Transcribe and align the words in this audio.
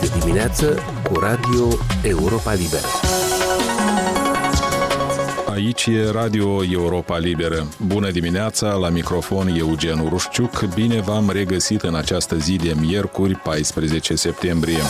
Este 0.00 0.18
dimineață 0.18 0.78
cu 1.10 1.18
Radio 1.18 1.68
Europa 2.02 2.52
Liberă. 2.52 2.86
Aici 5.48 5.86
e 5.86 6.10
Radio 6.10 6.64
Europa 6.64 7.18
Liberă. 7.18 7.66
Bună 7.86 8.10
dimineața, 8.10 8.72
la 8.72 8.88
microfon 8.88 9.48
Eugen 9.48 9.98
Urușciuc. 9.98 10.64
Bine 10.74 11.00
v-am 11.00 11.30
regăsit 11.30 11.82
în 11.82 11.94
această 11.94 12.36
zi 12.36 12.56
de 12.56 12.74
miercuri, 12.80 13.34
14 13.34 14.14
septembrie. 14.14 14.82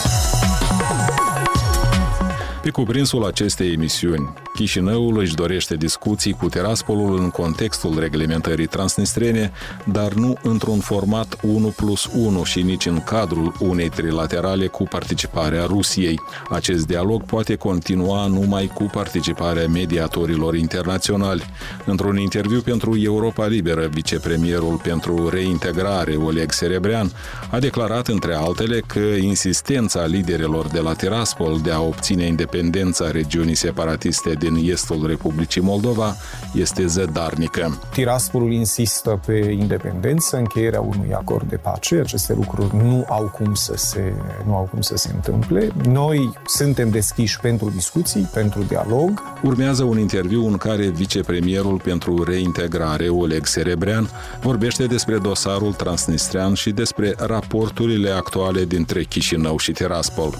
Pe 2.61 2.69
cuprinsul 2.69 3.25
acestei 3.25 3.71
emisiuni, 3.71 4.33
Chișinăul 4.53 5.19
își 5.19 5.35
dorește 5.35 5.75
discuții 5.75 6.33
cu 6.33 6.49
Tiraspolul 6.49 7.17
în 7.19 7.29
contextul 7.29 7.99
reglementării 7.99 8.65
transnistrene, 8.65 9.51
dar 9.83 10.13
nu 10.13 10.37
într-un 10.41 10.79
format 10.79 11.37
1 11.41 11.67
plus 11.67 12.09
1 12.15 12.43
și 12.43 12.61
nici 12.61 12.85
în 12.85 13.03
cadrul 13.03 13.55
unei 13.59 13.89
trilaterale 13.89 14.67
cu 14.67 14.83
participarea 14.83 15.65
Rusiei. 15.65 16.19
Acest 16.49 16.85
dialog 16.85 17.23
poate 17.23 17.55
continua 17.55 18.25
numai 18.27 18.71
cu 18.73 18.83
participarea 18.83 19.67
mediatorilor 19.67 20.55
internaționali. 20.55 21.43
Într-un 21.85 22.17
interviu 22.17 22.61
pentru 22.61 22.97
Europa 22.97 23.45
Liberă, 23.45 23.87
vicepremierul 23.87 24.79
pentru 24.83 25.29
reintegrare, 25.29 26.15
Oleg 26.15 26.51
Serebrean, 26.51 27.11
a 27.51 27.59
declarat 27.59 28.07
între 28.07 28.33
altele 28.33 28.79
că 28.79 28.99
insistența 28.99 30.05
liderilor 30.05 30.67
de 30.67 30.79
la 30.79 30.93
Tiraspol 30.93 31.59
de 31.63 31.71
a 31.71 31.81
obține 31.81 32.25
independența 32.25 33.11
regiunii 33.11 33.55
separatiste 33.55 34.33
din 34.43 34.71
estul 34.71 35.07
Republicii 35.07 35.61
Moldova 35.61 36.15
este 36.53 36.85
zădarnică. 36.85 37.79
Tiraspolul 37.91 38.51
insistă 38.51 39.19
pe 39.25 39.55
independență, 39.59 40.37
încheierea 40.37 40.81
unui 40.81 41.13
acord 41.13 41.49
de 41.49 41.55
pace. 41.55 41.95
Aceste 41.95 42.33
lucruri 42.33 42.75
nu 42.75 43.05
au 43.09 43.31
cum 43.35 43.53
să 43.53 43.73
se, 43.75 44.13
nu 44.45 44.55
au 44.55 44.67
cum 44.71 44.81
să 44.81 44.95
se 44.97 45.11
întâmple. 45.13 45.71
Noi 45.87 46.33
suntem 46.45 46.89
deschiși 46.89 47.39
pentru 47.39 47.69
discuții, 47.69 48.29
pentru 48.33 48.63
dialog. 48.63 49.21
Urmează 49.43 49.83
un 49.83 49.99
interviu 49.99 50.47
în 50.47 50.57
care 50.57 50.87
vicepremierul 50.87 51.79
pentru 51.79 52.23
reintegrare, 52.23 53.09
Oleg 53.09 53.45
Serebrean, 53.45 54.09
vorbește 54.41 54.85
despre 54.85 55.17
dosarul 55.17 55.73
transnistrean 55.73 56.53
și 56.53 56.71
despre 56.71 57.15
raporturile 57.17 58.09
actuale 58.09 58.65
dintre 58.65 59.03
Chișinău 59.03 59.57
și 59.57 59.71
Tiraspol. 59.71 60.39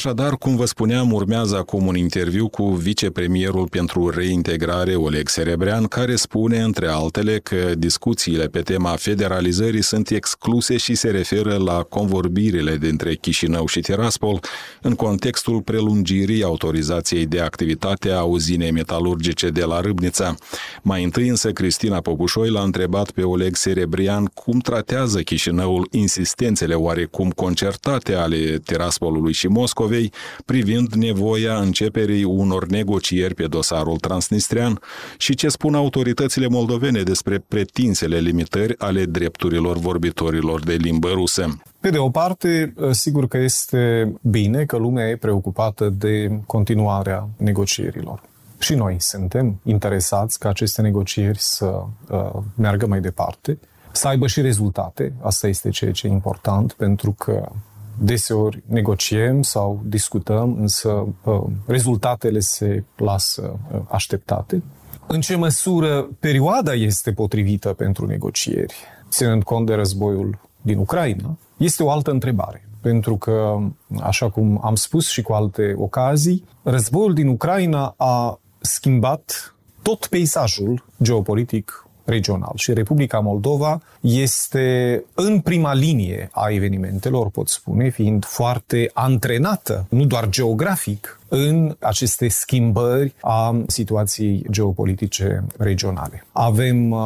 Așadar, 0.00 0.36
cum 0.36 0.56
vă 0.56 0.64
spuneam, 0.64 1.12
urmează 1.12 1.56
acum 1.56 1.86
un 1.86 1.96
interviu 1.96 2.48
cu 2.48 2.64
vicepremierul 2.64 3.68
pentru 3.68 4.08
reintegrare, 4.08 4.94
Oleg 4.94 5.28
Serebrean, 5.28 5.84
care 5.84 6.16
spune, 6.16 6.60
între 6.62 6.86
altele, 6.86 7.38
că 7.38 7.72
discuțiile 7.78 8.46
pe 8.46 8.60
tema 8.60 8.96
federalizării 8.96 9.82
sunt 9.82 10.10
excluse 10.10 10.76
și 10.76 10.94
se 10.94 11.10
referă 11.10 11.56
la 11.56 11.82
convorbirile 11.82 12.76
dintre 12.76 13.14
Chișinău 13.14 13.66
și 13.66 13.80
Tiraspol 13.80 14.40
în 14.82 14.94
contextul 14.94 15.60
prelungirii 15.62 16.42
autorizației 16.42 17.26
de 17.26 17.40
activitate 17.40 18.10
a 18.10 18.22
uzinei 18.22 18.70
metalurgice 18.70 19.48
de 19.48 19.64
la 19.64 19.80
Râbnița. 19.80 20.34
Mai 20.82 21.04
întâi 21.04 21.28
însă 21.28 21.50
Cristina 21.50 22.00
Popușoi 22.00 22.50
l-a 22.50 22.62
întrebat 22.62 23.10
pe 23.10 23.22
Oleg 23.22 23.56
Serebrian 23.56 24.24
cum 24.24 24.58
tratează 24.58 25.20
Chișinăul 25.20 25.88
insistențele 25.90 26.74
oarecum 26.74 27.30
concertate 27.30 28.14
ale 28.14 28.60
Tiraspolului 28.64 29.32
și 29.32 29.46
Moscova 29.46 29.88
Moscovei 29.90 30.12
privind 30.44 30.92
nevoia 30.92 31.54
începerii 31.54 32.24
unor 32.24 32.66
negocieri 32.66 33.34
pe 33.34 33.46
dosarul 33.46 33.96
transnistrian 33.96 34.80
și 35.18 35.34
ce 35.34 35.48
spun 35.48 35.74
autoritățile 35.74 36.46
moldovene 36.46 37.02
despre 37.02 37.38
pretinsele 37.48 38.18
limitări 38.18 38.78
ale 38.78 39.04
drepturilor 39.04 39.78
vorbitorilor 39.78 40.64
de 40.64 40.72
limbă 40.72 41.08
rusă. 41.08 41.62
Pe 41.80 41.90
de 41.90 41.98
o 41.98 42.10
parte, 42.10 42.74
sigur 42.90 43.28
că 43.28 43.38
este 43.38 44.12
bine 44.22 44.64
că 44.64 44.76
lumea 44.76 45.08
e 45.08 45.16
preocupată 45.16 45.88
de 45.88 46.40
continuarea 46.46 47.28
negocierilor. 47.36 48.22
Și 48.58 48.74
noi 48.74 48.96
suntem 48.98 49.60
interesați 49.64 50.38
ca 50.38 50.48
aceste 50.48 50.82
negocieri 50.82 51.38
să 51.38 51.82
uh, 52.10 52.30
meargă 52.56 52.86
mai 52.86 53.00
departe, 53.00 53.58
să 53.92 54.08
aibă 54.08 54.26
și 54.26 54.40
rezultate. 54.40 55.12
Asta 55.20 55.46
este 55.48 55.68
ceea 55.68 55.92
ce 55.92 56.06
e 56.06 56.10
important, 56.10 56.72
pentru 56.72 57.14
că 57.18 57.50
Deseori 58.02 58.62
negociem 58.66 59.42
sau 59.42 59.80
discutăm, 59.84 60.56
însă 60.60 61.06
uh, 61.24 61.42
rezultatele 61.66 62.38
se 62.40 62.84
lasă 62.96 63.58
uh, 63.72 63.80
așteptate. 63.88 64.62
În 65.06 65.20
ce 65.20 65.36
măsură 65.36 66.08
perioada 66.20 66.72
este 66.72 67.12
potrivită 67.12 67.72
pentru 67.72 68.06
negocieri, 68.06 68.74
ținând 69.08 69.42
cont 69.42 69.66
de 69.66 69.74
războiul 69.74 70.38
din 70.62 70.78
Ucraina, 70.78 71.38
este 71.56 71.82
o 71.82 71.90
altă 71.90 72.10
întrebare. 72.10 72.68
Pentru 72.80 73.16
că, 73.16 73.58
așa 74.00 74.30
cum 74.30 74.60
am 74.64 74.74
spus 74.74 75.08
și 75.08 75.22
cu 75.22 75.32
alte 75.32 75.74
ocazii, 75.78 76.44
războiul 76.62 77.14
din 77.14 77.28
Ucraina 77.28 77.94
a 77.96 78.40
schimbat 78.60 79.54
tot 79.82 80.06
peisajul 80.06 80.84
geopolitic 81.02 81.88
regional. 82.10 82.52
Și 82.54 82.72
Republica 82.72 83.18
Moldova 83.18 83.80
este 84.00 85.02
în 85.14 85.40
prima 85.40 85.74
linie 85.74 86.28
a 86.32 86.48
evenimentelor, 86.48 87.28
pot 87.28 87.48
spune, 87.48 87.88
fiind 87.88 88.24
foarte 88.24 88.90
antrenată, 88.92 89.86
nu 89.88 90.04
doar 90.04 90.28
geografic, 90.28 91.19
în 91.32 91.76
aceste 91.80 92.28
schimbări 92.28 93.14
a 93.20 93.62
situației 93.66 94.46
geopolitice 94.50 95.44
regionale. 95.58 96.24
Avem 96.32 96.90
uh, 96.90 97.00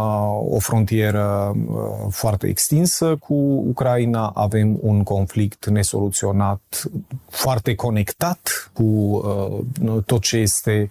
o 0.48 0.58
frontieră 0.58 1.54
uh, 1.56 1.74
foarte 2.10 2.46
extinsă 2.46 3.16
cu 3.16 3.34
Ucraina, 3.68 4.32
avem 4.34 4.78
un 4.80 5.02
conflict 5.02 5.66
nesoluționat, 5.66 6.82
foarte 7.28 7.74
conectat 7.74 8.70
cu 8.72 8.82
uh, 8.82 10.02
tot 10.06 10.22
ce 10.22 10.36
este 10.36 10.91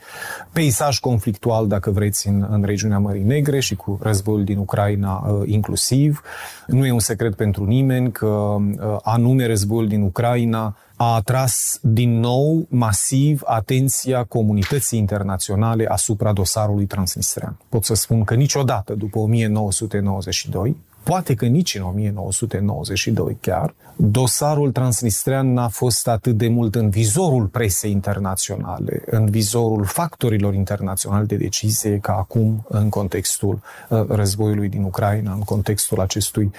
peisaj 0.51 0.99
conflictual, 0.99 1.67
dacă 1.67 1.91
vreți, 1.91 2.27
în, 2.27 2.47
în 2.49 2.63
regiunea 2.63 2.99
Mării 2.99 3.23
Negre 3.23 3.59
și 3.59 3.75
cu 3.75 3.99
războiul 4.01 4.43
din 4.43 4.57
Ucraina 4.57 5.17
uh, 5.17 5.47
inclusiv. 5.49 6.21
Nu 6.67 6.85
e 6.85 6.91
un 6.91 6.99
secret 6.99 7.35
pentru 7.35 7.65
nimeni 7.65 8.11
că 8.11 8.25
uh, 8.27 8.97
anume 9.01 9.47
războiul 9.47 9.87
din 9.87 10.01
Ucraina 10.01 10.75
a 10.95 11.13
atras 11.13 11.79
din 11.81 12.19
nou 12.19 12.65
masiv 12.69 13.41
atenția 13.45 14.23
comunității 14.23 14.99
internaționale 14.99 15.85
asupra 15.85 16.33
dosarului 16.33 16.85
transnistrean. 16.85 17.57
Pot 17.69 17.83
să 17.83 17.93
spun 17.93 18.23
că 18.23 18.33
niciodată 18.33 18.93
după 18.93 19.19
1992 19.19 20.75
Poate 21.03 21.33
că 21.33 21.45
nici 21.45 21.75
în 21.75 21.81
1992 21.81 23.37
chiar, 23.41 23.73
dosarul 23.95 24.71
transnistrean 24.71 25.53
n-a 25.53 25.67
fost 25.67 26.07
atât 26.07 26.37
de 26.37 26.47
mult 26.47 26.75
în 26.75 26.89
vizorul 26.89 27.45
presei 27.45 27.91
internaționale, 27.91 29.03
în 29.05 29.29
vizorul 29.29 29.85
factorilor 29.85 30.53
internaționali 30.53 31.27
de 31.27 31.35
decizie, 31.35 31.97
ca 31.97 32.13
acum 32.13 32.65
în 32.69 32.89
contextul 32.89 33.61
uh, 33.89 34.03
războiului 34.07 34.69
din 34.69 34.83
Ucraina, 34.83 35.33
în 35.33 35.39
contextul 35.39 35.99
acestui 35.99 36.51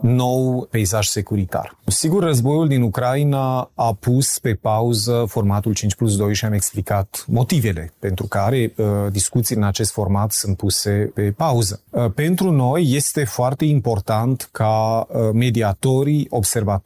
nou 0.00 0.66
peisaj 0.70 1.06
securitar. 1.06 1.76
Sigur, 1.86 2.22
războiul 2.22 2.68
din 2.68 2.82
Ucraina 2.82 3.70
a 3.74 3.96
pus 4.00 4.38
pe 4.38 4.54
pauză 4.54 5.24
formatul 5.28 5.74
5 5.74 5.94
plus 5.94 6.16
2 6.16 6.34
și 6.34 6.44
am 6.44 6.52
explicat 6.52 7.24
motivele 7.28 7.92
pentru 7.98 8.26
care 8.26 8.74
uh, 8.76 8.86
discuții 9.10 9.56
în 9.56 9.62
acest 9.62 9.92
format 9.92 10.32
sunt 10.32 10.56
puse 10.56 11.10
pe 11.14 11.34
pauză. 11.36 11.80
Uh, 11.90 12.10
pentru 12.14 12.50
noi 12.50 12.90
este 12.94 13.24
foarte 13.24 13.64
important 13.64 13.80
important 14.22 14.48
ca 14.52 15.06
uh, 15.08 15.30
mediatorii, 15.32 16.26
observatorii 16.30 16.81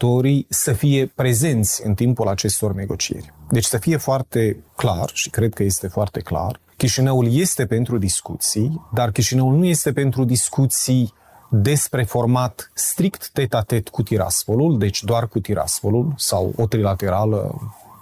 să 0.49 0.73
fie 0.73 1.07
prezenți 1.15 1.87
în 1.87 1.95
timpul 1.95 2.29
acestor 2.29 2.75
negocieri. 2.75 3.33
Deci 3.51 3.65
să 3.65 3.79
fie 3.79 3.97
foarte 3.97 4.65
clar, 4.77 5.11
și 5.13 5.31
cred 5.31 5.55
că 5.55 5.63
este 5.63 5.89
foarte 5.89 6.21
clar, 6.21 6.61
Chișinăul 6.77 7.35
este 7.35 7.67
pentru 7.67 7.99
discuții, 7.99 8.87
dar 8.95 9.11
Chișinăul 9.11 9.57
nu 9.57 9.65
este 9.65 9.93
pentru 9.93 10.25
discuții 10.25 11.13
despre 11.51 12.03
format 12.03 12.71
strict 12.75 13.31
tet-a-tet 13.33 13.89
cu 13.89 14.03
Tiraspolul, 14.03 14.79
deci 14.79 15.03
doar 15.03 15.29
cu 15.29 15.39
Tiraspolul, 15.39 16.13
sau 16.17 16.53
o 16.57 16.67
trilaterală 16.67 17.55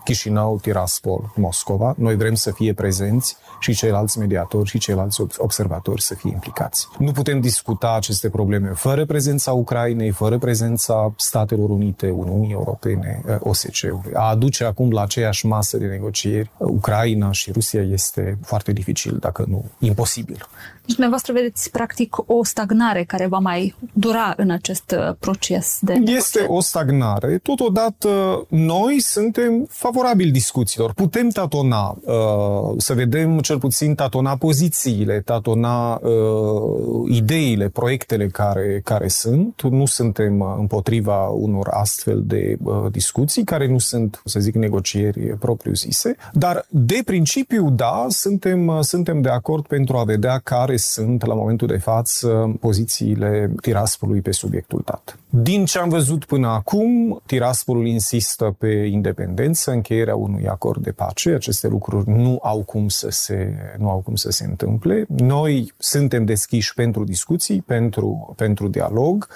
Chișinău, 0.05 0.59
Tiraspol, 0.63 1.33
Moscova. 1.37 1.95
Noi 1.99 2.17
vrem 2.17 2.35
să 2.35 2.51
fie 2.51 2.73
prezenți 2.73 3.37
și 3.61 3.75
ceilalți 3.75 4.19
mediatori 4.19 4.69
și 4.69 4.79
ceilalți 4.79 5.21
observatori 5.37 6.03
să 6.03 6.15
fie 6.15 6.31
implicați. 6.33 6.89
Nu 6.99 7.13
putem 7.13 7.41
discuta 7.41 7.95
aceste 7.95 8.29
probleme 8.31 8.69
fără 8.69 9.05
prezența 9.05 9.53
Ucrainei, 9.53 10.11
fără 10.11 10.39
prezența 10.39 11.13
Statelor 11.17 11.71
Unite, 11.71 12.11
Uniunii 12.11 12.53
Europene, 12.53 13.23
eh, 13.29 13.37
OSCE-ului. 13.39 14.15
A 14.15 14.29
aduce 14.29 14.65
acum 14.65 14.91
la 14.91 15.03
aceeași 15.03 15.47
masă 15.47 15.77
de 15.77 15.87
negocieri 15.87 16.51
eh, 16.59 16.67
Ucraina 16.71 17.33
și 17.33 17.53
Rusia 17.53 17.83
este 17.83 18.39
foarte 18.43 18.73
dificil, 18.73 19.17
dacă 19.21 19.45
nu 19.49 19.65
imposibil. 19.79 20.47
Deci 20.81 20.93
dumneavoastră 20.93 21.33
vedeți 21.33 21.71
practic 21.71 22.17
o 22.27 22.45
stagnare 22.45 23.05
care 23.05 23.27
va 23.27 23.39
mai 23.39 23.75
dura 23.93 24.35
în 24.37 24.51
acest 24.51 24.93
eh, 24.93 25.11
proces 25.19 25.79
de 25.81 25.93
Este 26.05 26.45
o 26.49 26.61
stagnare. 26.61 27.39
Totodată 27.39 28.45
noi 28.49 29.01
suntem 29.01 29.67
favorabil 29.71 29.94
discuțiilor. 30.31 30.93
Putem 30.93 31.29
tatona, 31.29 31.99
uh, 32.05 32.75
să 32.77 32.95
vedem 32.95 33.39
cel 33.39 33.59
puțin 33.59 33.95
tatona 33.95 34.37
pozițiile, 34.37 35.21
tatona 35.21 35.95
uh, 35.95 37.11
ideile, 37.11 37.69
proiectele 37.69 38.27
care, 38.27 38.81
care 38.85 39.09
sunt. 39.09 39.63
Nu 39.63 39.87
suntem 39.87 40.41
uh, 40.41 40.55
împotriva 40.59 41.29
unor 41.29 41.69
astfel 41.71 42.23
de 42.27 42.57
uh, 42.63 42.75
discuții, 42.91 43.45
care 43.45 43.69
nu 43.69 43.79
sunt, 43.79 44.23
să 44.25 44.41
zic, 44.41 44.55
negocieri 44.55 45.21
propriu-zise, 45.21 46.17
dar 46.33 46.67
de 46.69 47.03
principiu, 47.05 47.71
da, 47.71 48.07
suntem, 48.09 48.67
uh, 48.67 48.81
suntem 48.81 49.21
de 49.21 49.29
acord 49.29 49.67
pentru 49.67 49.97
a 49.97 50.05
vedea 50.05 50.39
care 50.39 50.77
sunt, 50.77 51.27
la 51.27 51.35
momentul 51.35 51.67
de 51.67 51.77
față, 51.77 52.57
pozițiile 52.61 53.55
Tiraspolului 53.61 54.21
pe 54.21 54.33
subiectul 54.33 54.83
dat. 54.85 55.19
Din 55.29 55.65
ce 55.65 55.79
am 55.79 55.89
văzut 55.89 56.25
până 56.25 56.49
acum, 56.49 57.21
Tiraspolul 57.27 57.87
insistă 57.87 58.55
pe 58.59 58.89
independență, 58.93 59.71
încheierea 59.85 60.15
unui 60.15 60.47
acord 60.47 60.83
de 60.83 60.93
pace. 60.93 61.31
Aceste 61.31 61.69
lucruri 61.69 62.09
nu 62.09 62.39
au 62.43 62.63
cum 62.63 62.89
să 62.89 63.09
se, 63.11 63.55
nu 63.79 63.91
au 63.91 63.99
cum 63.99 64.15
să 64.15 64.31
se 64.31 64.45
întâmple. 64.45 65.05
Noi 65.09 65.73
suntem 65.79 66.25
deschiși 66.25 66.75
pentru 66.75 67.05
discuții, 67.05 67.63
pentru, 67.63 68.35
pentru 68.37 68.69
dialog 68.69 69.29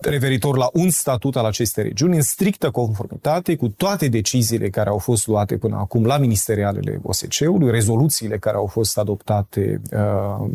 referitor 0.00 0.56
la 0.56 0.68
un 0.72 0.90
statut 0.90 1.36
al 1.36 1.44
acestei 1.44 1.82
regiuni 1.82 2.16
în 2.16 2.22
strictă 2.22 2.70
conformitate 2.70 3.56
cu 3.56 3.68
toate 3.68 4.08
deciziile 4.08 4.68
care 4.68 4.88
au 4.88 4.98
fost 4.98 5.26
luate 5.26 5.56
până 5.56 5.76
acum 5.76 6.04
la 6.04 6.18
ministerialele 6.18 7.00
OSCE-ului, 7.02 7.70
rezoluțiile 7.70 8.38
care 8.38 8.56
au 8.56 8.66
fost 8.66 8.98
adoptate 8.98 9.80
uh, 9.92 10.46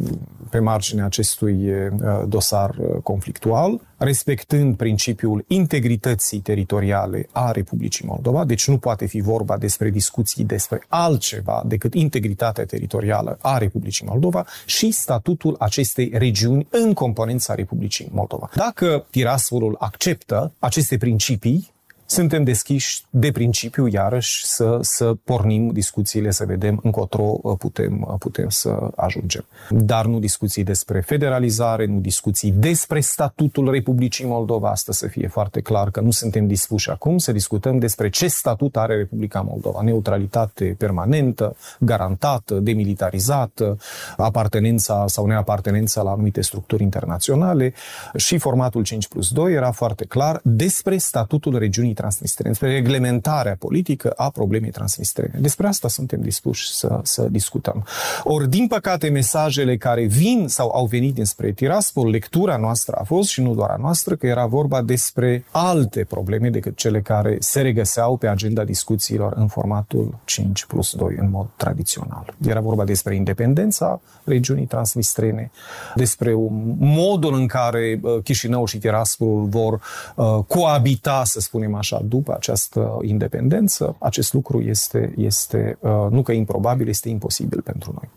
pe 0.50 0.60
marginea 0.60 1.06
acestui 1.06 1.70
uh, 1.70 1.90
dosar 2.28 2.76
uh, 2.80 3.02
conflictual, 3.04 3.80
respectând 4.00 4.75
principiul 4.75 5.44
integrității 5.48 6.40
teritoriale 6.40 7.28
a 7.31 7.51
Republicii 7.51 8.06
Moldova, 8.07 8.46
deci 8.46 8.68
nu 8.68 8.78
poate 8.78 9.06
fi 9.06 9.22
vorba 9.22 9.57
despre 9.57 9.90
discuții 9.90 10.44
despre 10.44 10.84
altceva 10.88 11.63
decât 11.66 11.94
integritatea 11.94 12.66
teritorială 12.66 13.38
a 13.42 13.57
Republicii 13.57 14.06
Moldova 14.06 14.46
și 14.66 14.92
statutul 14.92 15.56
acestei 15.60 16.12
regiuni 16.13 16.68
în 16.69 16.94
componența 16.94 17.54
Republicii 17.54 18.10
Moldova. 18.12 18.50
Dacă 18.56 19.06
Tiraspolul 19.10 19.75
acceptă 19.80 20.52
aceste 20.60 20.98
principii, 20.98 21.72
suntem 22.09 22.44
deschiși 22.44 23.03
de 23.09 23.31
principiu, 23.31 23.88
iarăși, 23.88 24.45
să, 24.45 24.77
să 24.81 25.13
pornim 25.23 25.69
discuțiile, 25.69 26.31
să 26.31 26.45
vedem 26.45 26.79
încotro 26.83 27.38
uh, 27.41 27.56
putem, 27.57 28.06
uh, 28.07 28.15
putem 28.19 28.50
să 28.50 28.91
ajungem. 28.95 29.45
Dar 29.69 30.06
nu 30.06 30.19
discuții 30.19 30.63
despre 30.63 31.00
federalizare, 31.00 31.85
nu 31.85 32.00
discuții 32.00 32.51
despre 32.51 33.00
statutul 33.00 33.71
Republicii 33.71 34.25
Moldova. 34.25 34.69
Asta 34.69 34.91
să 34.91 35.07
fie 35.07 35.27
foarte 35.27 35.61
clar 35.61 35.91
că 35.91 36.01
nu 36.01 36.11
suntem 36.11 36.47
dispuși 36.47 36.89
acum 36.89 37.17
să 37.17 37.31
discutăm 37.31 37.79
despre 37.79 38.09
ce 38.09 38.27
statut 38.27 38.77
are 38.77 38.95
Republica 38.95 39.41
Moldova. 39.41 39.81
Neutralitate 39.81 40.75
permanentă, 40.77 41.56
garantată, 41.79 42.53
demilitarizată, 42.53 43.77
apartenența 44.17 45.03
sau 45.07 45.25
neapartenența 45.25 46.01
la 46.01 46.11
anumite 46.11 46.41
structuri 46.41 46.83
internaționale 46.83 47.73
și 48.15 48.38
formatul 48.38 48.83
5 48.83 49.07
plus 49.07 49.29
2 49.29 49.53
era 49.53 49.71
foarte 49.71 50.06
clar 50.06 50.39
despre 50.44 50.97
statutul 50.97 51.57
regiunii 51.57 51.97
transnistrene, 52.00 52.50
despre 52.50 52.72
reglementarea 52.72 53.56
politică 53.60 54.10
a 54.10 54.30
problemei 54.30 54.69
transnistrene. 54.69 55.40
Despre 55.40 55.68
asta 55.68 55.88
suntem 55.88 56.22
dispuși 56.22 56.72
să, 56.72 57.00
să 57.04 57.28
discutăm. 57.30 57.86
Ori, 58.24 58.50
din 58.50 58.68
păcate, 58.68 59.10
mesajele 59.10 59.78
care 59.78 60.06
vin 60.06 60.46
sau 60.48 60.72
au 60.75 60.86
venit 60.86 61.13
dinspre 61.13 61.51
Tiraspol, 61.51 62.10
lectura 62.10 62.57
noastră 62.57 62.96
a 62.96 63.04
fost, 63.04 63.30
și 63.30 63.42
nu 63.42 63.54
doar 63.54 63.69
a 63.69 63.75
noastră, 63.80 64.16
că 64.16 64.28
era 64.28 64.46
vorba 64.46 64.81
despre 64.81 65.46
alte 65.51 66.04
probleme 66.04 66.50
decât 66.50 66.78
cele 66.78 67.01
care 67.01 67.38
se 67.40 67.62
regăseau 67.62 68.18
pe 68.18 68.28
agenda 68.28 68.63
discuțiilor 68.63 69.34
în 69.36 69.48
formatul 69.48 70.18
5 70.25 70.66
plus 70.66 70.95
2, 70.95 71.16
în 71.19 71.30
mod 71.30 71.48
tradițional. 71.56 72.34
Era 72.48 72.60
vorba 72.60 72.84
despre 72.84 73.16
independența 73.16 74.02
regiunii 74.24 74.66
transnistrene, 74.66 75.52
despre 75.95 76.34
modul 76.78 77.34
în 77.34 77.48
care 77.48 78.00
uh, 78.02 78.24
Chișinău 78.24 78.66
și 78.66 78.78
Tiraspol 78.78 79.45
vor 79.45 79.81
uh, 80.16 80.25
coabita, 80.48 81.22
să 81.25 81.40
spunem 81.40 81.75
așa, 81.75 81.88
așa, 81.91 82.03
după 82.07 82.33
această 82.36 82.97
independență, 83.01 83.95
acest 84.00 84.33
lucru 84.33 84.62
este, 84.62 85.13
este 85.18 85.77
uh, 85.80 85.91
nu 86.09 86.21
că 86.21 86.31
improbabil, 86.31 86.88
este 86.88 87.09
imposibil 87.09 87.62
pentru 87.62 87.91
noi. 87.95 88.09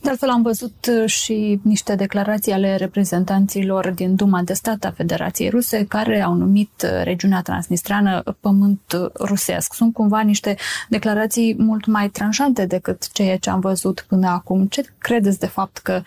De 0.00 0.08
altfel 0.08 0.28
am 0.28 0.42
văzut 0.42 0.88
uh, 1.02 1.08
și 1.08 1.60
niște 1.62 1.94
declarații 1.94 2.52
ale 2.52 2.76
reprezentanților 2.76 3.90
din 3.90 4.14
Duma 4.14 4.42
de 4.42 4.52
Stat 4.52 4.84
a 4.84 4.90
Federației 4.96 5.48
Ruse 5.48 5.84
care 5.88 6.20
au 6.20 6.34
numit 6.34 6.70
uh, 6.84 7.02
regiunea 7.02 7.42
transnistrană 7.42 8.22
pământ 8.40 8.80
rusesc. 9.20 9.74
Sunt 9.74 9.92
cumva 9.92 10.20
niște 10.20 10.56
declarații 10.88 11.54
mult 11.58 11.86
mai 11.86 12.08
tranșante 12.08 12.66
decât 12.66 13.12
ceea 13.12 13.36
ce 13.36 13.50
am 13.50 13.60
văzut 13.60 14.04
până 14.08 14.28
acum. 14.28 14.66
Ce 14.66 14.84
credeți 14.98 15.38
de 15.38 15.46
fapt 15.46 15.78
că 15.78 16.02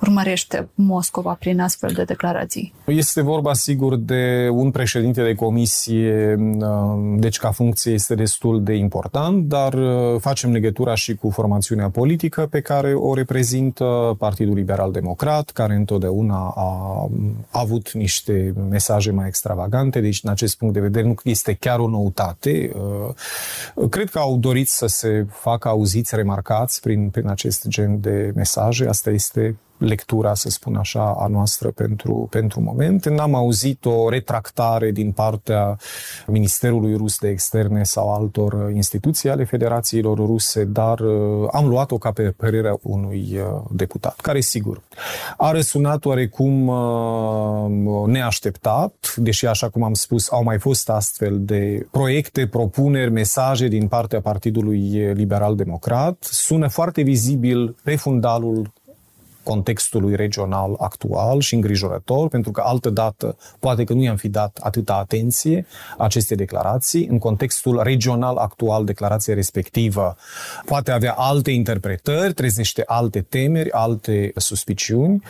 urmărește 0.00 0.68
Moscova 0.74 1.36
prin 1.38 1.60
astfel 1.60 1.90
de 1.94 2.04
declarații? 2.04 2.72
Este 2.86 3.20
vorba, 3.22 3.52
sigur, 3.52 3.96
de 3.96 4.48
un 4.52 4.70
președinte 4.70 5.22
de 5.22 5.34
comisie, 5.34 6.34
uh, 6.34 7.16
deci 7.18 7.38
ca 7.38 7.50
funcție 7.50 7.92
este 7.92 8.14
destul 8.14 8.62
de 8.62 8.74
important, 8.74 9.44
dar 9.44 9.74
uh, 9.74 10.20
facem 10.20 10.52
legătura 10.52 10.94
și 10.94 11.14
cu 11.14 11.30
formațiunea 11.30 11.90
politică 11.90 12.46
pe 12.50 12.60
care 12.60 12.94
o 12.94 13.14
reprezintă 13.14 14.16
Partidul 14.18 14.54
Liberal 14.54 14.92
Democrat, 14.92 15.50
care 15.50 15.74
întotdeauna 15.74 16.52
a 16.56 17.08
avut 17.50 17.92
niște 17.92 18.54
mesaje 18.70 19.10
mai 19.10 19.26
extravagante, 19.26 20.00
deci 20.00 20.20
în 20.22 20.30
acest 20.30 20.56
punct 20.56 20.74
de 20.74 20.80
vedere 20.80 21.06
nu 21.06 21.14
este 21.22 21.56
chiar 21.60 21.78
o 21.78 21.88
noutate. 21.88 22.70
Uh, 23.76 23.88
cred 23.90 24.10
că 24.10 24.18
au 24.18 24.36
dorit 24.36 24.68
să 24.68 24.86
se 24.86 25.26
facă 25.30 25.68
auziți, 25.68 26.14
remarcați 26.14 26.80
prin, 26.80 27.08
prin 27.08 27.28
acest 27.28 27.68
gen 27.68 28.00
de 28.00 28.32
mesaje. 28.34 28.88
Asta 28.88 29.10
este 29.10 29.56
lectura, 29.78 30.34
să 30.34 30.48
spun 30.48 30.76
așa, 30.76 31.16
a 31.18 31.26
noastră 31.26 31.70
pentru, 31.70 32.26
pentru 32.30 32.60
moment. 32.60 33.08
N-am 33.08 33.34
auzit 33.34 33.84
o 33.84 34.08
retractare 34.08 34.90
din 34.90 35.12
partea 35.12 35.78
Ministerului 36.26 36.96
Rus 36.96 37.18
de 37.18 37.28
Externe 37.28 37.82
sau 37.82 38.14
altor 38.14 38.70
instituții 38.74 39.30
ale 39.30 39.44
federațiilor 39.44 40.16
ruse, 40.16 40.64
dar 40.64 41.00
uh, 41.00 41.48
am 41.52 41.68
luat-o 41.68 41.98
ca 41.98 42.10
pe 42.10 42.22
părerea 42.22 42.78
unui 42.82 43.26
uh, 43.32 43.62
deputat, 43.70 44.20
care, 44.20 44.40
sigur, 44.40 44.82
a 45.36 45.50
răsunat 45.50 46.04
oarecum 46.04 46.66
uh, 46.66 48.06
neașteptat, 48.06 49.14
deși, 49.16 49.46
așa 49.46 49.68
cum 49.68 49.82
am 49.82 49.94
spus, 49.94 50.30
au 50.30 50.42
mai 50.42 50.58
fost 50.58 50.90
astfel 50.90 51.38
de 51.40 51.86
proiecte, 51.90 52.46
propuneri, 52.46 53.10
mesaje 53.10 53.68
din 53.68 53.88
partea 53.88 54.20
Partidului 54.20 55.12
Liberal-Democrat. 55.14 56.16
Sună 56.30 56.68
foarte 56.68 57.02
vizibil 57.02 57.76
pe 57.82 57.96
fundalul 57.96 58.72
contextului 59.46 60.16
regional 60.16 60.74
actual 60.78 61.40
și 61.40 61.54
îngrijorător, 61.54 62.28
pentru 62.28 62.50
că 62.50 62.62
altă 62.64 62.90
dată 62.90 63.36
poate 63.58 63.84
că 63.84 63.92
nu 63.92 64.02
i-am 64.02 64.16
fi 64.16 64.28
dat 64.28 64.58
atâta 64.62 64.94
atenție 64.94 65.66
aceste 65.98 66.34
declarații. 66.34 67.06
În 67.06 67.18
contextul 67.18 67.82
regional 67.82 68.36
actual, 68.36 68.84
declarația 68.84 69.34
respectivă 69.34 70.16
poate 70.64 70.90
avea 70.90 71.12
alte 71.12 71.50
interpretări, 71.50 72.34
trezește 72.34 72.82
alte 72.86 73.20
temeri, 73.20 73.70
alte 73.70 74.32
suspiciuni. 74.36 75.22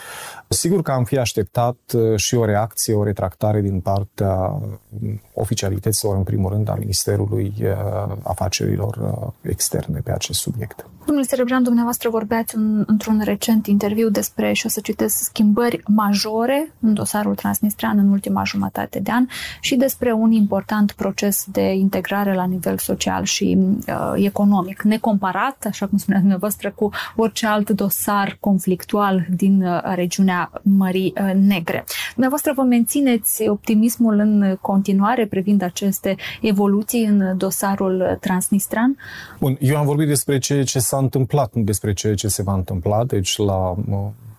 Sigur 0.49 0.83
că 0.83 0.93
am 0.93 1.05
fi 1.05 1.19
așteptat 1.19 1.77
uh, 1.95 2.17
și 2.17 2.35
o 2.35 2.45
reacție, 2.45 2.95
o 2.95 3.05
retractare 3.05 3.61
din 3.61 3.81
partea 3.81 4.33
um, 4.33 5.21
oficialităților, 5.35 6.17
în 6.17 6.23
primul 6.23 6.51
rând, 6.51 6.69
a 6.69 6.75
Ministerului 6.75 7.55
uh, 7.61 8.17
Afacerilor 8.23 8.97
uh, 8.97 9.51
Externe 9.51 10.01
pe 10.05 10.13
acest 10.13 10.41
subiect. 10.41 10.87
Domnule 11.17 11.37
Cerebran, 11.37 11.63
dumneavoastră 11.63 12.09
vorbeați 12.09 12.57
un, 12.57 12.85
într-un 12.87 13.21
recent 13.25 13.67
interviu 13.67 14.09
despre, 14.11 14.53
și 14.53 14.67
o 14.67 14.69
să 14.69 14.81
citesc, 14.81 15.17
schimbări 15.17 15.81
majore 15.87 16.73
în 16.81 16.95
dosarul 16.95 17.35
transnistrean 17.35 17.99
în 17.99 18.09
ultima 18.09 18.45
jumătate 18.45 18.99
de 18.99 19.11
an 19.11 19.27
și 19.61 19.77
despre 19.77 20.13
un 20.13 20.33
important 20.33 20.93
proces 20.93 21.45
de 21.53 21.73
integrare 21.73 22.35
la 22.35 22.45
nivel 22.45 22.79
social 22.79 23.25
și 23.25 23.59
uh, 23.59 24.13
economic, 24.15 24.83
necomparat, 24.83 25.65
așa 25.69 25.87
cum 25.87 25.99
spunea 25.99 26.19
dumneavoastră, 26.21 26.73
cu 26.75 26.91
orice 27.17 27.47
alt 27.47 27.71
dosar 27.71 28.37
conflictual 28.41 29.27
din 29.37 29.63
uh, 29.63 29.81
regiunea 29.95 30.51
Mării 30.63 31.13
uh, 31.21 31.35
Negre. 31.35 31.85
Dumneavoastră 32.11 32.53
vă 32.57 32.63
mențineți 32.63 33.49
optimismul 33.49 34.19
în 34.19 34.57
continuare 34.61 35.27
privind 35.27 35.63
aceste 35.63 36.17
evoluții 36.41 37.05
în 37.05 37.37
dosarul 37.37 38.19
transnistran? 38.21 38.97
Bun, 39.41 39.57
eu 39.61 39.77
am 39.77 39.87
vorbit 39.87 40.07
despre 40.07 40.39
ceea 40.39 40.65
ce 40.65 40.79
s-a 40.79 40.97
întâmplat, 41.07 41.55
nu 41.55 41.63
despre 41.63 41.93
ceea 41.93 42.15
ce 42.15 42.29
se 42.29 42.43
va 42.43 42.55
întâmpla, 42.55 43.05
deci 43.05 43.37
la 43.37 43.75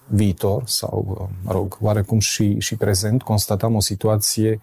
viitor 0.08 0.64
sau, 0.66 1.30
mă 1.44 1.52
rog, 1.52 1.78
oarecum 1.82 2.20
și, 2.20 2.60
și 2.60 2.76
prezent, 2.76 3.22
constatăm 3.22 3.76
o 3.76 3.80
situație 3.80 4.60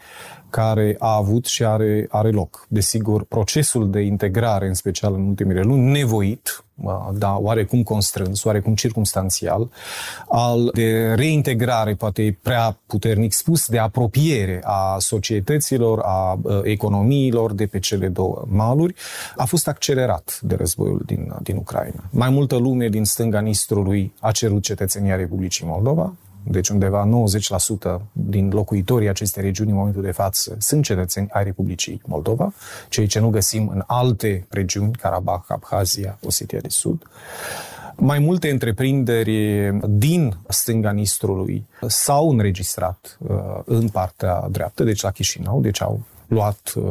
care 0.50 0.96
a 0.98 1.16
avut 1.16 1.44
și 1.44 1.64
are, 1.64 2.06
are 2.10 2.30
loc. 2.30 2.66
Desigur, 2.68 3.24
procesul 3.24 3.90
de 3.90 4.00
integrare, 4.00 4.66
în 4.66 4.74
special 4.74 5.14
în 5.14 5.26
ultimele 5.26 5.60
luni, 5.60 5.90
nevoit, 5.90 6.63
da, 7.12 7.36
oarecum 7.38 7.82
constrâns, 7.82 8.44
oarecum 8.44 8.74
circumstanțial, 8.74 9.70
al 10.28 10.70
de 10.72 11.14
reintegrare, 11.14 11.94
poate 11.94 12.38
prea 12.42 12.78
puternic 12.86 13.32
spus, 13.32 13.66
de 13.66 13.78
apropiere 13.78 14.60
a 14.64 14.96
societăților, 14.98 16.00
a 16.04 16.38
economiilor 16.62 17.52
de 17.52 17.66
pe 17.66 17.78
cele 17.78 18.08
două 18.08 18.44
maluri, 18.48 18.94
a 19.36 19.44
fost 19.44 19.68
accelerat 19.68 20.38
de 20.42 20.54
războiul 20.54 21.02
din, 21.06 21.34
din 21.42 21.56
Ucraina. 21.56 22.04
Mai 22.10 22.30
multă 22.30 22.56
lume 22.56 22.88
din 22.88 23.04
stânga 23.04 23.40
Nistrului 23.40 24.12
a 24.20 24.30
cerut 24.30 24.62
cetățenia 24.62 25.16
Republicii 25.16 25.66
Moldova, 25.66 26.14
deci 26.46 26.68
undeva 26.68 27.08
90% 27.98 28.02
din 28.12 28.50
locuitorii 28.52 29.08
acestei 29.08 29.42
regiuni 29.42 29.70
în 29.70 29.76
momentul 29.76 30.02
de 30.02 30.10
față 30.10 30.56
sunt 30.58 30.84
cetățeni 30.84 31.28
ai 31.30 31.44
Republicii 31.44 32.00
Moldova, 32.06 32.52
cei 32.88 33.06
ce 33.06 33.18
nu 33.18 33.28
găsim 33.28 33.68
în 33.68 33.82
alte 33.86 34.46
regiuni, 34.50 34.92
Karabakh, 34.92 35.44
Abhazia, 35.48 36.18
Osetia 36.22 36.58
de 36.58 36.68
Sud. 36.68 37.02
Mai 37.96 38.18
multe 38.18 38.50
întreprinderi 38.50 39.72
din 39.88 40.36
stânga 40.48 40.90
Nistrului 40.90 41.66
s-au 41.86 42.30
înregistrat 42.30 43.18
uh, 43.18 43.36
în 43.64 43.88
partea 43.88 44.46
dreaptă, 44.50 44.84
deci 44.84 45.02
la 45.02 45.10
Chișinău, 45.10 45.60
deci 45.60 45.82
au 45.82 46.02
luat 46.28 46.72
uh, 46.76 46.84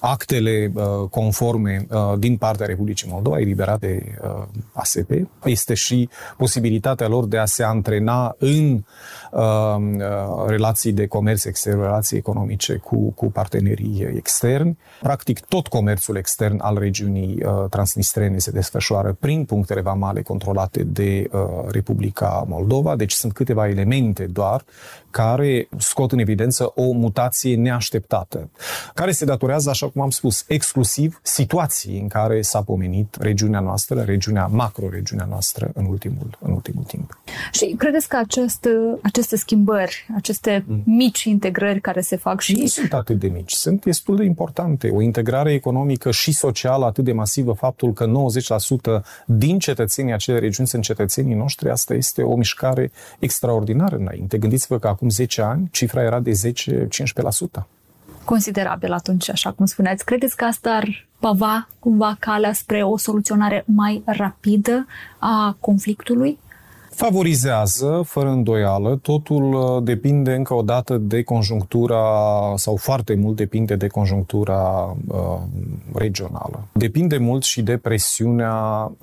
actele 0.00 0.72
uh, 0.74 0.84
conforme 1.10 1.86
uh, 1.90 2.18
din 2.18 2.36
partea 2.36 2.66
Republicii 2.66 3.08
Moldova, 3.10 3.38
eliberate 3.38 3.78
de 3.80 4.16
uh, 4.24 4.42
ASP. 4.72 5.10
Este 5.44 5.74
și 5.74 6.08
posibilitatea 6.36 7.08
lor 7.08 7.26
de 7.26 7.38
a 7.38 7.44
se 7.44 7.62
antrena 7.62 8.34
în 8.38 8.84
uh, 9.30 9.40
uh, 9.40 10.46
relații 10.46 10.92
de 10.92 11.06
comerț 11.06 11.44
extern, 11.44 11.80
relații 11.80 12.16
economice 12.16 12.76
cu, 12.76 13.10
cu 13.10 13.26
partenerii 13.30 14.12
externi. 14.16 14.78
Practic, 15.00 15.40
tot 15.40 15.66
comerțul 15.66 16.16
extern 16.16 16.60
al 16.60 16.78
regiunii 16.78 17.42
uh, 17.44 17.64
transnistrene 17.70 18.38
se 18.38 18.50
desfășoară 18.50 19.16
prin 19.20 19.44
punctele 19.44 19.80
vamale 19.80 20.22
controlate 20.22 20.82
de 20.82 21.28
uh, 21.32 21.40
Republica 21.70 22.44
Moldova, 22.48 22.96
deci 22.96 23.12
sunt 23.12 23.32
câteva 23.32 23.68
elemente 23.68 24.24
doar 24.24 24.64
care 25.10 25.68
scot 25.78 26.12
în 26.12 26.18
evidență 26.18 26.72
o 26.74 26.90
mutație 26.92 27.56
neașteptată, 27.56 28.50
care 28.94 29.10
se 29.10 29.24
datorează, 29.24 29.70
așa 29.70 29.88
cum 29.88 30.02
am 30.02 30.10
spus, 30.10 30.44
exclusiv 30.46 31.20
situații 31.22 32.00
în 32.00 32.08
care 32.08 32.42
s-a 32.42 32.62
pomenit 32.62 33.16
regiunea 33.20 33.60
noastră, 33.60 34.00
regiunea, 34.00 34.46
macro-regiunea 34.46 35.26
noastră 35.28 35.70
în 35.74 35.84
ultimul, 35.84 36.38
în 36.40 36.52
ultimul 36.52 36.84
timp. 36.84 37.20
Și 37.52 37.74
credeți 37.78 38.08
că 38.08 38.16
acest, 38.16 38.68
aceste 39.02 39.36
schimbări, 39.36 40.06
aceste 40.16 40.64
mm. 40.66 40.82
mici 40.86 41.22
integrări 41.22 41.80
care 41.80 42.00
se 42.00 42.16
fac 42.16 42.40
și... 42.40 42.52
Nu 42.52 42.66
sunt 42.66 42.92
atât 42.92 43.18
de 43.18 43.28
mici, 43.28 43.52
sunt 43.52 43.84
destul 43.84 44.16
de 44.16 44.24
importante. 44.24 44.88
O 44.88 45.00
integrare 45.00 45.52
economică 45.52 46.10
și 46.10 46.32
socială 46.32 46.84
atât 46.84 47.04
de 47.04 47.12
masivă, 47.12 47.52
faptul 47.52 47.92
că 47.92 48.06
90% 49.00 49.04
din 49.26 49.58
cetățenii 49.58 50.12
acelei 50.12 50.40
regiuni 50.40 50.68
sunt 50.68 50.82
cetățenii 50.82 51.34
noștri, 51.34 51.70
asta 51.70 51.94
este 51.94 52.22
o 52.22 52.36
mișcare 52.36 52.90
extraordinară 53.18 53.96
înainte. 53.96 54.38
Gândiți-vă 54.38 54.78
că 54.78 54.88
acum 55.00 55.08
10 55.08 55.42
ani 55.42 55.68
cifra 55.72 56.02
era 56.02 56.20
de 56.20 56.30
10-15% 56.30 57.64
considerabil 58.24 58.92
atunci, 58.92 59.30
așa 59.30 59.52
cum 59.52 59.66
spuneați. 59.66 60.04
Credeți 60.04 60.36
că 60.36 60.44
asta 60.44 60.70
ar 60.70 61.06
pava 61.18 61.68
cumva 61.78 62.16
calea 62.18 62.52
spre 62.52 62.82
o 62.82 62.96
soluționare 62.96 63.64
mai 63.66 64.02
rapidă 64.04 64.86
a 65.18 65.56
conflictului? 65.60 66.38
Favorizează, 67.00 68.02
fără 68.06 68.28
îndoială, 68.28 68.96
totul 69.02 69.54
uh, 69.54 69.82
depinde 69.82 70.34
încă 70.34 70.54
o 70.54 70.62
dată 70.62 70.96
de 70.96 71.22
conjunctura, 71.22 72.02
sau 72.56 72.76
foarte 72.76 73.14
mult 73.14 73.36
depinde 73.36 73.76
de 73.76 73.86
conjunctura 73.86 74.96
uh, 75.06 75.38
regională. 75.94 76.66
Depinde 76.72 77.16
mult 77.16 77.42
și 77.42 77.62
de 77.62 77.76
presiunea 77.76 78.52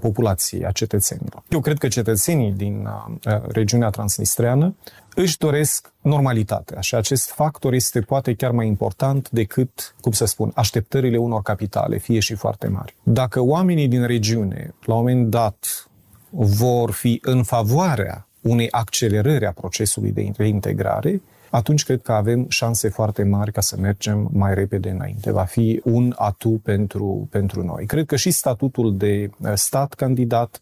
populației, 0.02 0.66
a 0.66 0.72
cetățenilor. 0.72 1.44
Eu 1.50 1.60
cred 1.60 1.78
că 1.78 1.88
cetățenii 1.88 2.52
din 2.52 2.88
uh, 3.26 3.34
regiunea 3.48 3.90
transnistreană 3.90 4.76
își 5.16 5.38
doresc 5.38 5.94
normalitatea 6.02 6.80
și 6.80 6.96
acest 6.96 7.30
factor 7.30 7.74
este 7.74 8.00
poate 8.02 8.34
chiar 8.34 8.52
mai 8.52 8.68
important 8.68 9.30
decât, 9.30 9.96
cum 10.02 10.12
să 10.12 10.26
spun, 10.26 10.52
așteptările 10.56 11.18
unor 11.18 11.42
capitale, 11.42 11.98
fie 11.98 12.20
și 12.20 12.34
foarte 12.34 12.68
mari. 12.68 12.96
Dacă 13.04 13.42
oamenii 13.42 13.88
din 13.88 14.06
regiune, 14.06 14.74
la 14.86 14.94
un 14.94 15.00
moment 15.00 15.30
dat, 15.30 15.88
vor 16.30 16.92
fi 16.92 17.20
în 17.22 17.44
favoarea 17.44 18.28
unei 18.42 18.72
accelerări 18.72 19.46
a 19.46 19.52
procesului 19.52 20.12
de 20.12 20.32
reintegrare, 20.38 21.22
atunci 21.58 21.84
cred 21.84 22.02
că 22.02 22.12
avem 22.12 22.46
șanse 22.50 22.90
foarte 22.90 23.24
mari 23.24 23.52
ca 23.52 23.62
să 23.62 23.76
mergem 23.80 24.30
mai 24.32 24.54
repede 24.54 24.90
înainte. 24.90 25.32
Va 25.32 25.44
fi 25.44 25.82
un 25.84 26.14
atu 26.18 26.62
pentru, 26.64 27.28
pentru 27.32 27.64
noi. 27.64 27.86
Cred 27.86 28.06
că 28.06 28.16
și 28.16 28.32
statutul 28.32 28.98
de 28.98 29.30
uh, 29.40 29.52
stat 29.54 29.94
candidat 29.94 30.62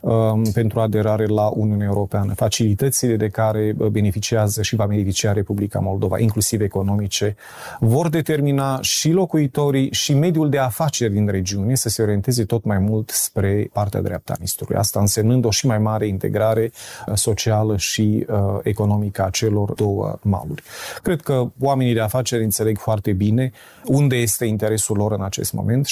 um, 0.00 0.42
pentru 0.42 0.80
aderare 0.80 1.26
la 1.26 1.46
Uniunea 1.46 1.86
Europeană, 1.86 2.34
facilitățile 2.34 3.16
de 3.16 3.28
care 3.28 3.74
uh, 3.78 3.86
beneficiază 3.86 4.62
și 4.62 4.76
va 4.76 4.86
beneficia 4.86 5.32
Republica 5.32 5.78
Moldova, 5.78 6.18
inclusiv 6.18 6.60
economice, 6.60 7.36
vor 7.80 8.08
determina 8.08 8.78
și 8.80 9.10
locuitorii 9.10 9.92
și 9.92 10.14
mediul 10.14 10.50
de 10.50 10.58
afaceri 10.58 11.12
din 11.12 11.28
regiune 11.28 11.74
să 11.74 11.88
se 11.88 12.02
orienteze 12.02 12.44
tot 12.44 12.64
mai 12.64 12.78
mult 12.78 13.10
spre 13.10 13.70
partea 13.72 14.00
dreaptă 14.02 14.32
a 14.32 14.36
Nistrului. 14.40 14.76
Asta 14.76 15.00
însemnând 15.00 15.44
o 15.44 15.50
și 15.50 15.66
mai 15.66 15.78
mare 15.78 16.06
integrare 16.06 16.70
uh, 17.06 17.14
socială 17.16 17.76
și 17.76 18.26
uh, 18.28 18.58
economică 18.62 19.24
a 19.24 19.30
celor 19.30 19.72
două 19.72 20.18
maluri. 20.32 20.62
Cred 21.02 21.20
că 21.20 21.50
oamenii 21.60 21.94
de 21.94 22.00
afaceri 22.00 22.42
înțeleg 22.42 22.78
foarte 22.78 23.12
bine 23.12 23.52
unde 23.84 24.16
este 24.16 24.44
interesul 24.44 24.96
lor 24.96 25.12
în 25.12 25.22
acest 25.22 25.52
moment. 25.52 25.86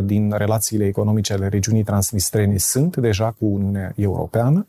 70% 0.00 0.04
din 0.04 0.34
relațiile 0.36 0.86
economice 0.86 1.32
ale 1.32 1.48
regiunii 1.48 1.82
transnistrene 1.82 2.56
sunt 2.56 2.96
deja 2.96 3.34
cu 3.38 3.44
Uniunea 3.46 3.92
Europeană 3.96 4.66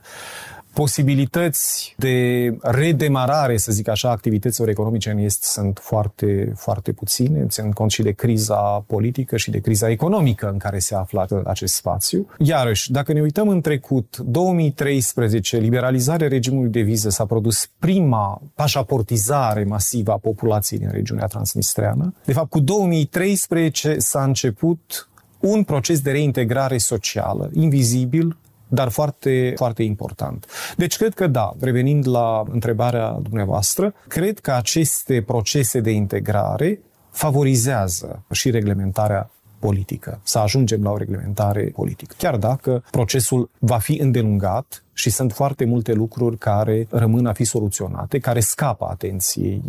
posibilități 0.73 1.93
de 1.97 2.47
redemarare, 2.61 3.57
să 3.57 3.71
zic 3.71 3.87
așa, 3.87 4.09
activităților 4.09 4.69
economice 4.69 5.09
în 5.09 5.17
Est 5.17 5.43
sunt 5.43 5.79
foarte, 5.81 6.53
foarte 6.55 6.91
puține, 6.91 7.45
ținând 7.45 7.73
cont 7.73 7.91
și 7.91 8.01
de 8.01 8.11
criza 8.11 8.83
politică 8.87 9.37
și 9.37 9.51
de 9.51 9.59
criza 9.59 9.89
economică 9.89 10.49
în 10.51 10.57
care 10.57 10.79
se 10.79 10.95
află 10.95 11.43
acest 11.45 11.73
spațiu. 11.73 12.27
Iarăși, 12.37 12.91
dacă 12.91 13.13
ne 13.13 13.21
uităm 13.21 13.47
în 13.47 13.61
trecut, 13.61 14.17
2013, 14.17 15.57
liberalizarea 15.57 16.27
regimului 16.27 16.69
de 16.69 16.81
viză 16.81 17.09
s-a 17.09 17.25
produs 17.25 17.69
prima 17.79 18.41
pașaportizare 18.55 19.63
masivă 19.63 20.11
a 20.11 20.17
populației 20.17 20.79
din 20.79 20.89
regiunea 20.91 21.25
transnistreană. 21.25 22.13
De 22.25 22.33
fapt, 22.33 22.49
cu 22.49 22.59
2013 22.59 23.99
s-a 23.99 24.23
început 24.23 25.09
un 25.39 25.63
proces 25.63 26.01
de 26.01 26.11
reintegrare 26.11 26.77
socială, 26.77 27.49
invizibil, 27.53 28.37
dar 28.69 28.89
foarte, 28.89 29.53
foarte 29.55 29.83
important. 29.83 30.45
Deci 30.77 30.97
cred 30.97 31.13
că 31.13 31.27
da, 31.27 31.53
revenind 31.59 32.07
la 32.07 32.43
întrebarea 32.51 33.17
dumneavoastră, 33.21 33.93
cred 34.07 34.39
că 34.39 34.51
aceste 34.51 35.21
procese 35.21 35.79
de 35.79 35.91
integrare 35.91 36.79
favorizează 37.11 38.23
și 38.31 38.49
reglementarea 38.49 39.29
politică, 39.59 40.19
să 40.23 40.39
ajungem 40.39 40.83
la 40.83 40.91
o 40.91 40.97
reglementare 40.97 41.71
politică. 41.75 42.15
Chiar 42.17 42.37
dacă 42.37 42.83
procesul 42.91 43.49
va 43.59 43.77
fi 43.77 43.99
îndelungat 44.01 44.83
și 44.99 45.09
sunt 45.09 45.33
foarte 45.33 45.65
multe 45.65 45.93
lucruri 45.93 46.37
care 46.37 46.87
rămân 46.89 47.25
a 47.25 47.33
fi 47.33 47.43
soluționate, 47.43 48.19
care 48.19 48.39
scapă 48.39 48.87
atenției 48.89 49.61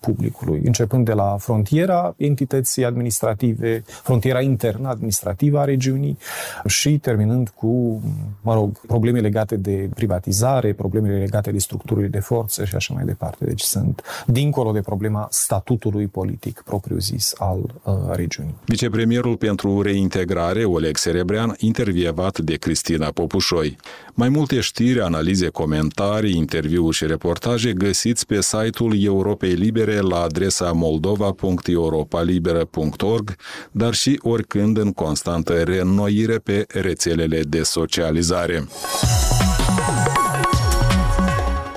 publicului, 0.00 0.60
începând 0.64 1.04
de 1.04 1.12
la 1.12 1.36
frontiera 1.38 2.14
entității 2.16 2.84
administrative, 2.84 3.82
frontiera 3.86 4.40
internă 4.40 4.88
administrativă 4.88 5.58
a 5.58 5.64
regiunii 5.64 6.18
și 6.66 6.98
terminând 6.98 7.48
cu, 7.48 8.02
mă 8.40 8.54
rog, 8.54 8.80
probleme 8.86 9.20
legate 9.20 9.56
de 9.56 9.88
privatizare, 9.94 10.72
probleme 10.72 11.18
legate 11.18 11.50
de 11.50 11.58
structurile 11.58 12.06
de 12.06 12.20
forță 12.20 12.64
și 12.64 12.74
așa 12.74 12.94
mai 12.94 13.04
departe. 13.04 13.44
Deci 13.44 13.60
sunt 13.60 14.02
dincolo 14.26 14.72
de 14.72 14.80
problema 14.80 15.28
statutului 15.30 16.06
politic 16.06 16.62
propriu-zis 16.64 17.34
al 17.38 17.58
uh, 17.58 17.94
regiunii. 18.10 18.54
Vicepremierul 18.64 19.36
pentru 19.36 19.82
reintegrare, 19.82 20.64
Oleg 20.64 20.96
Serebrean, 20.96 21.54
intervievat 21.58 22.38
de 22.38 22.54
Cristina 22.54 23.10
Popușoi. 23.10 23.76
Mai 24.14 24.28
mult 24.28 24.41
multe 24.42 24.60
știri, 24.60 25.00
analize, 25.00 25.48
comentarii, 25.48 26.36
interviuri 26.36 26.96
și 26.96 27.06
reportaje 27.06 27.72
găsiți 27.72 28.26
pe 28.26 28.40
site-ul 28.40 29.02
Europei 29.02 29.52
Libere 29.52 30.00
la 30.00 30.22
adresa 30.22 30.72
moldova.europalibera.org, 30.72 33.36
dar 33.72 33.94
și 33.94 34.18
oricând 34.22 34.78
în 34.78 34.92
constantă 34.92 35.52
reînnoire 35.52 36.38
pe 36.38 36.64
rețelele 36.68 37.40
de 37.40 37.62
socializare. 37.62 38.66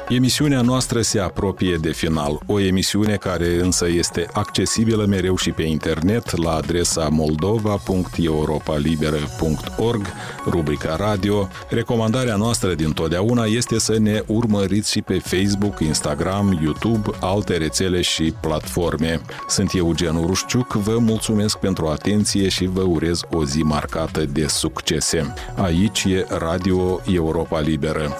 Emisiunea 0.09 0.61
noastră 0.61 1.01
se 1.01 1.19
apropie 1.19 1.75
de 1.75 1.91
final, 1.91 2.39
o 2.45 2.59
emisiune 2.59 3.15
care 3.15 3.59
însă 3.61 3.87
este 3.87 4.27
accesibilă 4.33 5.05
mereu 5.05 5.35
și 5.35 5.51
pe 5.51 5.63
internet 5.63 6.37
la 6.37 6.51
adresa 6.51 7.07
moldova.europalibera.org, 7.11 10.05
rubrica 10.45 10.95
radio. 10.95 11.47
Recomandarea 11.69 12.35
noastră 12.35 12.73
din 12.73 12.91
totdeauna 12.91 13.43
este 13.43 13.79
să 13.79 13.99
ne 13.99 14.23
urmăriți 14.27 14.91
și 14.91 15.01
pe 15.01 15.19
Facebook, 15.19 15.79
Instagram, 15.79 16.59
YouTube, 16.63 17.09
alte 17.19 17.57
rețele 17.57 18.01
și 18.01 18.33
platforme. 18.41 19.21
Sunt 19.47 19.71
Eugen 19.73 20.25
Rușciuc, 20.25 20.73
vă 20.73 20.97
mulțumesc 20.99 21.57
pentru 21.57 21.87
atenție 21.87 22.49
și 22.49 22.65
vă 22.65 22.81
urez 22.81 23.21
o 23.31 23.45
zi 23.45 23.61
marcată 23.61 24.25
de 24.25 24.47
succese. 24.47 25.33
Aici 25.55 26.03
e 26.03 26.25
Radio 26.29 27.01
Europa 27.05 27.59
Liberă. 27.59 28.15